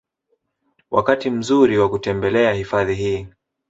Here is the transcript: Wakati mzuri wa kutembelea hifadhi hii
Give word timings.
Wakati 0.91 1.29
mzuri 1.29 1.77
wa 1.77 1.89
kutembelea 1.89 2.53
hifadhi 2.53 2.95
hii 2.95 3.27